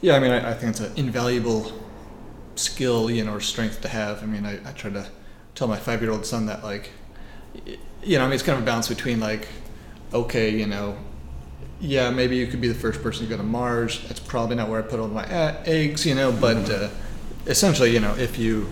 [0.00, 1.72] Yeah, I mean, I, I think it's an invaluable
[2.56, 4.22] skill, you know, or strength to have.
[4.22, 5.08] I mean, I, I try to
[5.56, 6.90] tell my five year old son that, like,
[8.02, 9.48] you know, I mean, it's kind of a balance between, like,
[10.12, 10.96] okay, you know,
[11.80, 14.00] yeah, maybe you could be the first person to go to Mars.
[14.08, 15.26] That's probably not where I put all my
[15.66, 16.88] eggs, you know, but uh,
[17.46, 18.66] essentially, you know, if you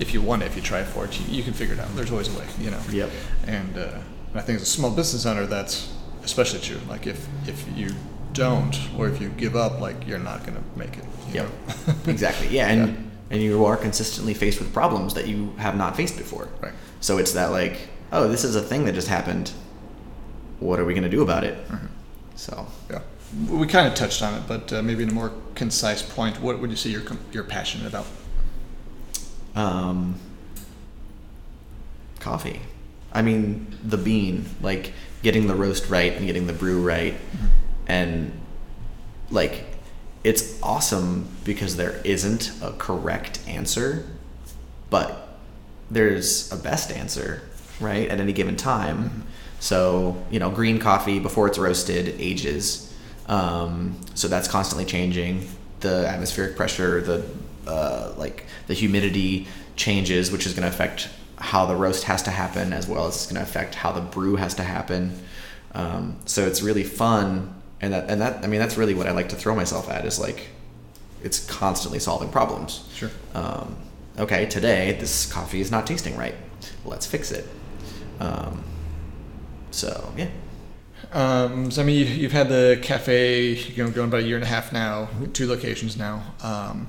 [0.00, 1.88] if you want it, if you try for it, you, you can figure it out.
[1.94, 2.80] There's always a way, you know.
[2.90, 3.10] Yep.
[3.46, 3.98] And uh,
[4.34, 5.92] I think as a small business owner, that's
[6.24, 6.80] especially true.
[6.88, 7.90] Like if if you
[8.32, 11.04] don't, or if you give up, like you're not gonna make it.
[11.32, 11.48] Yep.
[12.08, 12.48] exactly.
[12.48, 12.94] Yeah, and Yeah.
[13.30, 16.48] and you are consistently faced with problems that you have not faced before.
[16.60, 16.72] Right.
[17.00, 19.52] So it's that like, oh, this is a thing that just happened.
[20.60, 21.56] What are we going to do about it?
[21.68, 21.88] Mhm.
[22.36, 23.00] So Yeah.
[23.48, 26.60] We kind of touched on it, but uh, maybe in a more concise point, what
[26.60, 28.06] would you say you're com- you're passionate about?
[29.56, 30.20] Um,
[32.20, 32.60] coffee.
[33.12, 34.92] I mean, the bean, like
[35.22, 37.14] getting the roast right and getting the brew right.
[37.86, 38.32] And
[39.30, 39.64] like,
[40.22, 44.06] it's awesome because there isn't a correct answer,
[44.90, 45.38] but
[45.90, 47.42] there's a best answer,
[47.80, 49.24] right, at any given time.
[49.64, 52.94] So, you know, green coffee before it's roasted ages.
[53.28, 55.48] Um, so that's constantly changing.
[55.80, 57.24] The atmospheric pressure, the
[57.66, 62.30] uh, like the humidity changes, which is going to affect how the roast has to
[62.30, 65.18] happen, as well as it's going to affect how the brew has to happen.
[65.72, 69.12] Um, so it's really fun, and that and that I mean that's really what I
[69.12, 70.48] like to throw myself at is like
[71.22, 72.86] it's constantly solving problems.
[72.92, 73.10] Sure.
[73.32, 73.76] Um,
[74.18, 76.34] okay, today this coffee is not tasting right.
[76.84, 77.48] Let's fix it.
[78.20, 78.62] Um,
[79.74, 80.28] so yeah,
[81.12, 84.36] Um, so I mean, you, you've had the cafe you know, going about a year
[84.36, 86.22] and a half now, two locations now.
[86.42, 86.88] Um,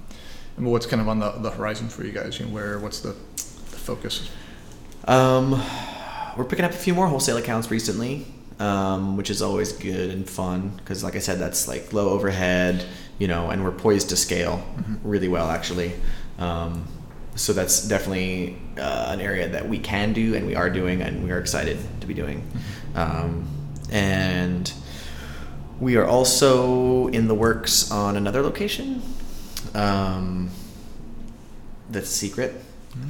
[0.58, 2.40] and what's kind of on the, the horizon for you guys?
[2.40, 4.30] You know, where what's the, the focus?
[5.06, 5.62] Um,
[6.38, 8.26] we're picking up a few more wholesale accounts recently,
[8.60, 12.86] um, which is always good and fun because, like I said, that's like low overhead,
[13.20, 14.64] you know, and we're poised to scale
[15.04, 15.94] really well actually.
[16.40, 16.88] Um,
[17.36, 21.24] so that's definitely uh, an area that we can do and we are doing and
[21.24, 22.48] we are excited to be doing.
[22.96, 23.48] Um,
[23.92, 24.72] and
[25.80, 29.02] we are also in the works on another location.
[29.74, 30.50] Um,
[31.90, 32.56] that's secret.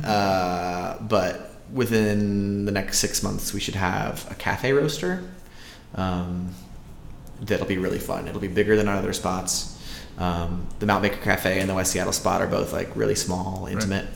[0.04, 5.24] Uh, but within the next six months, we should have a cafe roaster.
[5.94, 6.54] Um,
[7.42, 8.28] that'll be really fun.
[8.28, 9.72] It'll be bigger than our other spots.
[10.18, 13.68] Um, the Mount Baker Cafe and the West Seattle spot are both like really small,
[13.68, 14.08] intimate,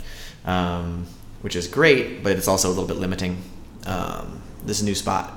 [0.46, 1.06] um,
[1.42, 3.44] which is great, but it's also a little bit limiting.
[3.86, 5.34] Um, this new spot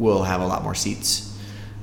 [0.00, 1.26] will have a lot more seats.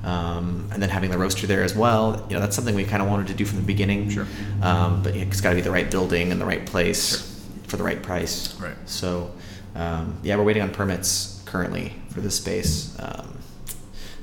[0.03, 3.01] Um, and then having the roaster there as well, you know, that's something we kind
[3.01, 4.09] of wanted to do from the beginning.
[4.09, 4.27] Sure.
[4.61, 7.83] Um, but it's got to be the right building and the right place for the
[7.83, 8.57] right price.
[8.59, 8.75] Right.
[8.85, 9.31] So,
[9.75, 12.95] um, yeah, we're waiting on permits currently for this space.
[12.99, 13.37] Um,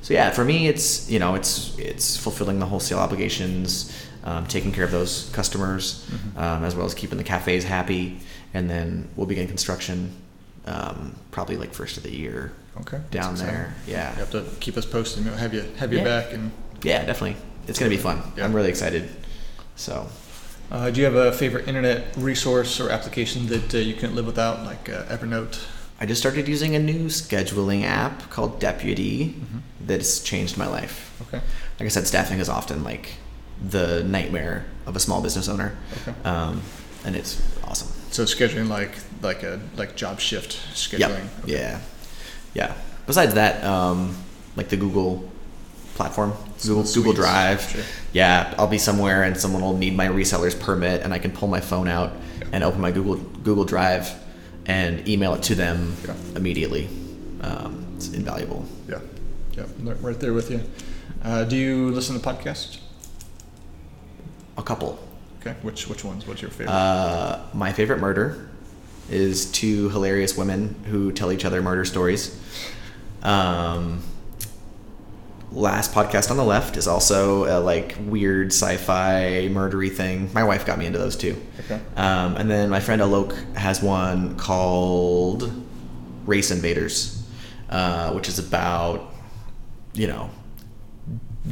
[0.01, 4.71] so yeah, for me, it's you know, it's it's fulfilling the wholesale obligations, um, taking
[4.71, 8.21] care of those customers, um, as well as keeping the cafes happy,
[8.53, 10.13] and then we'll begin construction
[10.67, 13.01] um, probably like first of the year Okay.
[13.11, 13.75] down there.
[13.87, 14.11] Yeah.
[14.13, 15.25] You have to keep us posted.
[15.25, 16.05] Know, have you have you Yeah.
[16.05, 16.51] back and.
[16.83, 17.37] Yeah, definitely.
[17.69, 18.21] It's gonna be fun.
[18.37, 18.45] Yeah.
[18.45, 19.09] I'm really excited.
[19.77, 20.09] So.
[20.71, 24.27] Uh, do you have a favorite internet resource or application that uh, you couldn't live
[24.27, 25.63] without, like uh, Evernote?
[26.01, 29.37] I just started using a new scheduling app called Deputy
[29.81, 31.15] that's changed my life.
[31.23, 31.37] Okay.
[31.79, 33.11] Like I said, staffing is often like
[33.71, 36.15] the nightmare of a small business owner, Okay.
[36.25, 36.63] um,
[37.05, 37.89] and it's awesome.
[38.11, 41.29] So scheduling like like a like job shift scheduling.
[41.47, 41.47] Yep.
[41.47, 41.81] Yeah.
[42.55, 42.73] Yeah.
[43.07, 44.17] Besides that, um,
[44.57, 45.29] like the Google
[45.95, 46.31] platform,
[46.63, 47.17] Google Google Suites.
[47.19, 47.61] Drive.
[47.63, 47.83] Sure.
[48.13, 51.49] Yeah, I'll be somewhere and someone will need my reseller's permit, and I can pull
[51.49, 52.13] my phone out
[52.53, 54.11] and open my Google Google Drive
[54.67, 56.15] and email it to them Yeah.
[56.37, 56.89] immediately.
[57.43, 58.65] Um, it's invaluable.
[58.89, 59.01] Yeah.
[59.53, 59.65] Yeah.
[59.83, 60.61] Right- Right there with you.
[61.23, 62.79] Uh, do you listen to podcasts?
[64.57, 64.99] A couple.
[65.41, 65.55] Okay.
[65.63, 66.27] Which which ones?
[66.27, 66.73] What's your favorite?
[66.73, 68.49] Uh, my favorite murder
[69.11, 72.39] is two hilarious women who tell each other murder stories.
[73.23, 74.03] Um,
[75.53, 80.33] last podcast on the left is also a like weird sci-fi murdery thing.
[80.33, 81.41] My wife got me into those too.
[81.61, 81.81] Okay.
[81.97, 85.51] Um, and then my friend Alok has one called
[86.27, 87.27] Race Invaders,
[87.71, 89.13] uh, which is about
[89.95, 90.31] you know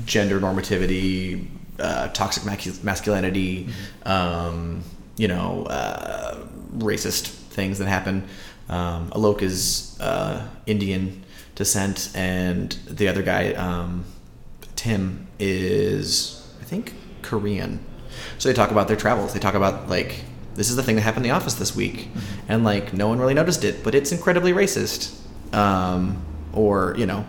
[0.05, 1.47] gender normativity,
[1.79, 2.45] uh, toxic
[2.83, 3.69] masculinity,
[4.05, 4.83] um,
[5.17, 6.47] you know, uh,
[6.79, 8.27] racist things that happen.
[8.69, 14.05] Um, Alok is uh, Indian descent, and the other guy, um,
[14.77, 17.85] Tim, is I think Korean.
[18.39, 19.33] So they talk about their travels.
[19.33, 22.09] They talk about like this is the thing that happened in the office this week,
[22.49, 25.19] and like no one really noticed it, but it's incredibly racist.
[25.55, 27.25] Um, or you know,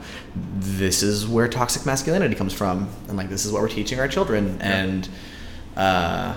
[0.56, 4.08] this is where toxic masculinity comes from, and like this is what we're teaching our
[4.08, 5.08] children, and
[5.78, 6.36] uh,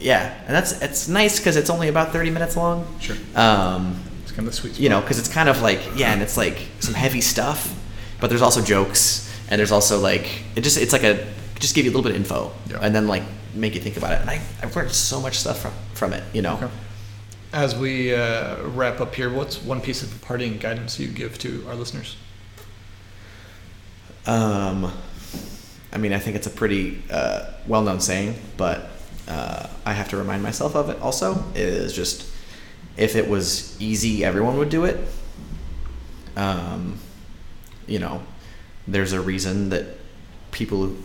[0.00, 2.86] yeah, and that's it's nice because it's only about thirty minutes long.
[3.00, 3.16] Sure.
[3.36, 4.80] Um, It's kind of sweet spot.
[4.82, 7.74] you know, because it's kind of like yeah, and it's like some heavy stuff,
[8.20, 11.26] but there's also jokes, and there's also like it just it's like a
[11.58, 12.78] just give you a little bit of info, Yeah.
[12.82, 13.22] and then like
[13.54, 14.20] make you think about it.
[14.22, 16.54] And I I've learned so much stuff from from it, you know.
[16.54, 16.68] Okay.
[17.52, 21.64] As we uh, wrap up here, what's one piece of parting guidance you give to
[21.68, 22.16] our listeners?
[24.26, 24.92] Um,
[25.92, 28.88] I mean, I think it's a pretty uh, well-known saying, but
[29.30, 31.00] uh, I have to remind myself of it.
[31.00, 32.28] Also, is just
[32.96, 34.98] if it was easy, everyone would do it.
[36.36, 36.98] Um,
[37.86, 38.22] you know,
[38.88, 39.86] there's a reason that
[40.50, 40.96] people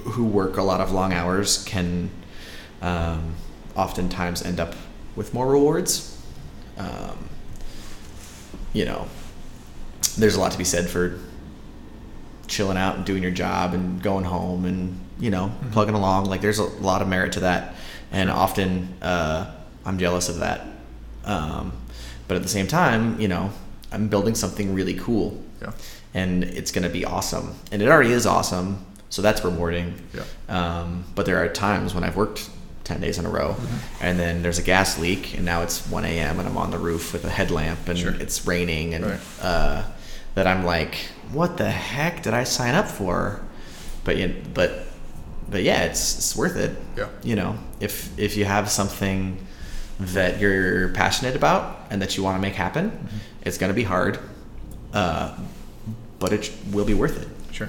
[0.00, 2.10] who work a lot of long hours can
[2.82, 3.34] um,
[3.74, 4.74] oftentimes end up
[5.16, 6.22] with more rewards.
[6.76, 7.30] Um,
[8.74, 9.08] you know,
[10.18, 11.18] there's a lot to be said for
[12.46, 16.40] chilling out and doing your job and going home and you know plugging along like
[16.40, 17.74] there's a lot of merit to that
[18.12, 19.50] and often uh,
[19.84, 20.66] i'm jealous of that
[21.24, 21.72] um,
[22.26, 23.50] but at the same time you know
[23.92, 25.72] i'm building something really cool Yeah.
[26.14, 30.24] and it's going to be awesome and it already is awesome so that's rewarding Yeah.
[30.48, 32.48] um, but there are times when i've worked
[32.84, 34.04] 10 days in a row Mm-hmm.
[34.04, 36.78] and then there's a gas leak and now it's 1 a.m and i'm on the
[36.78, 38.14] roof with a headlamp and Sure.
[38.14, 39.20] it's raining and Right.
[39.42, 39.82] uh,
[40.34, 40.94] that i'm like
[41.32, 43.40] what the heck did i sign up for
[44.04, 44.86] but you, but
[45.50, 47.08] but yeah it's, it's worth it Yeah.
[47.22, 49.38] you know if if you have something
[49.98, 53.16] that you're passionate about and that you want to make happen Mm-hmm.
[53.42, 54.18] it's going to be hard
[54.92, 55.36] uh,
[56.18, 57.28] but it will be worth it.
[57.54, 57.68] Sure.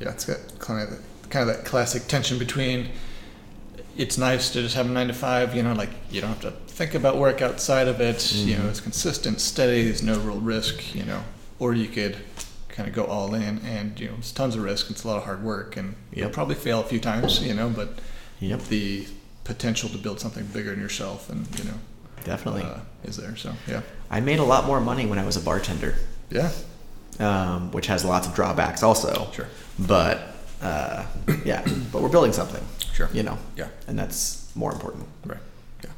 [0.00, 0.98] Yeah, it's got kind of
[1.30, 2.88] kind of that classic tension between
[3.96, 6.40] it's nice to just have a nine to five, you know, like you don't have
[6.40, 8.16] to think about work outside of it.
[8.16, 8.48] Mm-hmm.
[8.48, 9.84] You know, it's consistent, steady.
[9.84, 11.22] There's no real risk, you know,
[11.58, 12.16] or you could
[12.80, 14.90] kind of go all in and you know it's tons of risk.
[14.90, 16.16] It's a lot of hard work, and yep.
[16.16, 17.98] you'll probably fail a few times, you know, but
[18.38, 18.60] yep.
[18.62, 19.06] the
[19.44, 21.74] potential to build something bigger than yourself, and you know,
[22.24, 23.36] definitely uh, is there.
[23.36, 25.94] So yeah, I made a lot more money when I was a bartender.
[26.30, 26.50] Yeah,
[27.18, 29.30] um, which has lots of drawbacks also.
[29.32, 30.22] Sure, but
[30.62, 31.04] uh,
[31.44, 31.62] yeah,
[31.92, 32.66] but we're building something.
[32.94, 33.36] Sure, you know.
[33.56, 35.04] Yeah, and that's more important.
[35.26, 35.38] Right.
[35.84, 35.90] Yeah.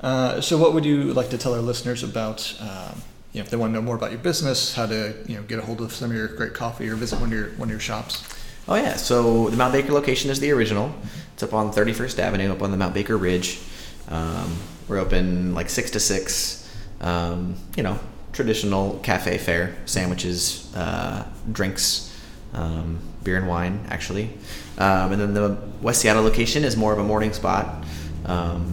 [0.00, 2.56] Uh, so, what would you like to tell our listeners about?
[2.58, 3.02] Um,
[3.36, 5.42] you know, if they want to know more about your business, how to you know
[5.42, 7.68] get a hold of some of your great coffee or visit one of your one
[7.68, 8.26] of your shops.
[8.66, 10.94] Oh yeah, so the Mount Baker location is the original.
[11.34, 13.60] It's up on 31st Avenue, up on the Mount Baker Ridge.
[14.08, 14.56] Um,
[14.88, 16.66] we're open like six to six.
[17.02, 17.98] Um, you know,
[18.32, 22.18] traditional cafe fare, sandwiches, uh, drinks,
[22.54, 24.30] um, beer and wine, actually.
[24.78, 27.84] Um, and then the West Seattle location is more of a morning spot.
[28.24, 28.72] Um,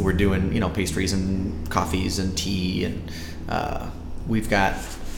[0.00, 3.10] we're doing you know pastries and coffees and tea, and
[3.48, 3.90] uh,
[4.26, 4.76] we've got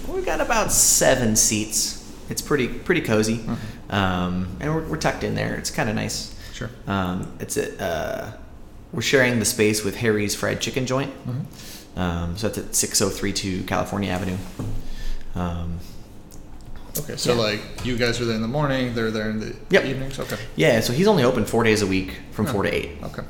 [0.08, 1.96] we've got about seven seats
[2.28, 3.94] it's pretty pretty cozy, mm-hmm.
[3.94, 5.54] um, and we're, we're, tucked in there.
[5.56, 6.34] It's kind of nice.
[6.52, 6.70] Sure.
[6.86, 8.32] Um, it's a, uh,
[8.92, 11.12] we're sharing the space with Harry's Fried Chicken Joint.
[11.26, 11.98] Mm-hmm.
[11.98, 14.36] Um, so that's at 6032 California Avenue.
[15.34, 15.78] Um,
[16.98, 17.40] okay, so yeah.
[17.40, 19.84] like you guys are there in the morning, they're there in the yep.
[19.84, 20.18] evenings.
[20.18, 20.36] Okay.
[20.56, 23.02] Yeah, so he's only open four days a week from four to eight.
[23.02, 23.22] Okay.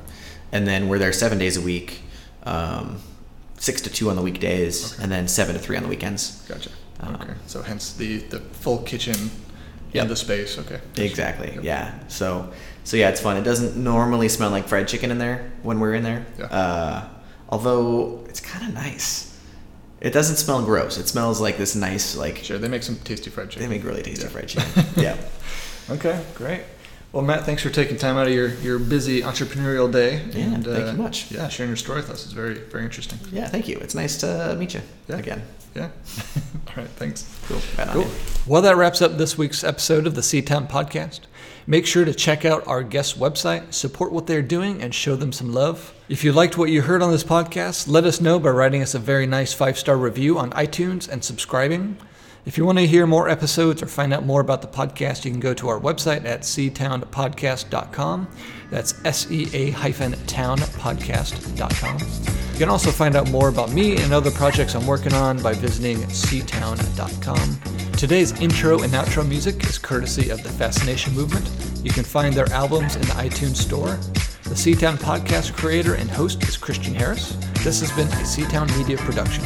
[0.53, 2.01] And then we're there seven days a week,
[2.45, 3.01] um,
[3.59, 5.03] six to two on the weekdays, okay.
[5.03, 6.43] and then seven to three on the weekends.
[6.49, 6.71] Gotcha.
[7.01, 7.35] Um, okay.
[7.47, 9.31] So hence the the full kitchen
[9.93, 10.05] yep.
[10.05, 10.59] in the space.
[10.59, 10.81] Okay.
[10.97, 11.53] Exactly.
[11.55, 11.65] Yep.
[11.65, 12.09] Yeah.
[12.09, 12.53] So
[12.85, 13.37] so yeah, it's fun.
[13.37, 16.25] It doesn't normally smell like fried chicken in there when we're in there.
[16.39, 16.47] Yeah.
[16.47, 17.09] Uh,
[17.49, 19.37] although it's kind of nice.
[20.01, 20.99] It doesn't smell gross.
[20.99, 22.39] It smells like this nice like.
[22.39, 23.69] Sure, they make some tasty fried chicken.
[23.69, 24.31] They make really tasty yeah.
[24.31, 24.85] fried chicken.
[25.03, 25.17] yeah.
[25.89, 26.63] Okay, great.
[27.13, 30.23] Well, Matt, thanks for taking time out of your, your busy entrepreneurial day.
[30.33, 31.31] Yeah, and, thank uh, you much.
[31.31, 33.19] Yeah, sharing your story with us is very very interesting.
[33.33, 33.79] Yeah, thank you.
[33.79, 35.17] It's nice to meet you yeah.
[35.17, 35.43] again.
[35.75, 35.85] Yeah.
[36.69, 36.89] All right.
[36.89, 37.27] Thanks.
[37.49, 37.61] Cool.
[37.89, 38.07] cool.
[38.47, 41.21] Well, that wraps up this week's episode of the Seatown Podcast.
[41.67, 45.33] Make sure to check out our guest website, support what they're doing, and show them
[45.33, 45.93] some love.
[46.09, 48.95] If you liked what you heard on this podcast, let us know by writing us
[48.95, 51.99] a very nice five star review on iTunes and subscribing.
[52.47, 55.33] If you want to hear more episodes or find out more about the podcast, you
[55.33, 58.29] can go to our website at seatownpodcast.com.
[58.71, 61.99] That's S E A hyphen town podcast.com.
[62.53, 65.55] You can also find out more about me and other projects I'm working on by
[65.55, 67.93] visiting seatown.com.
[67.95, 71.51] Today's intro and outro music is courtesy of the Fascination Movement.
[71.83, 73.99] You can find their albums in the iTunes Store.
[74.45, 77.37] The Seatown podcast creator and host is Christian Harris.
[77.65, 79.43] This has been a Seatown Media production.